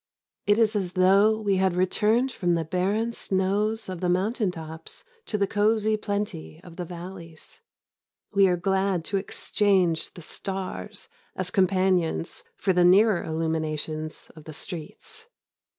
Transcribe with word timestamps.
It 0.47 0.57
is 0.57 0.75
as 0.75 0.93
though 0.93 1.39
we 1.39 1.57
had 1.57 1.75
returned 1.75 2.31
from 2.31 2.55
the 2.55 2.65
barren 2.65 3.13
snows 3.13 3.87
of 3.87 3.99
the 3.99 4.09
mountain 4.09 4.49
tops 4.49 5.03
to 5.27 5.37
the 5.37 5.45
cosy 5.45 5.95
plenty 5.95 6.59
of 6.63 6.77
the 6.77 6.85
valleys. 6.85 7.61
We 8.33 8.47
are 8.47 8.57
glad 8.57 9.05
to 9.05 9.17
exchange 9.17 10.15
the 10.15 10.23
stars 10.23 11.07
as 11.35 11.51
companions 11.51 12.43
for 12.55 12.73
the 12.73 12.83
nearer 12.83 13.23
illuminations 13.23 14.31
of 14.35 14.45
the 14.45 14.53
streets. 14.53 15.27